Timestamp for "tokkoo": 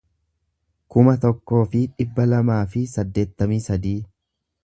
1.25-1.59